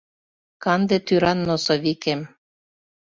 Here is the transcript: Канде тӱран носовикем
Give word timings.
Канде 0.63 0.97
тӱран 1.07 1.39
носовикем 1.47 2.21